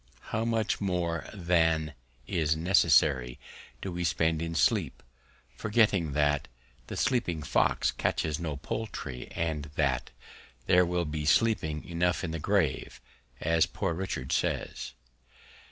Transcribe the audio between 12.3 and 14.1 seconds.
the Grave, as Poor